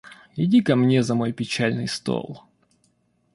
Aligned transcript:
Иди 0.35 0.61
ко 0.61 0.75
мне 0.75 1.03
за 1.03 1.13
мой 1.13 1.31
печальный 1.31 1.87
стол. 1.87 2.41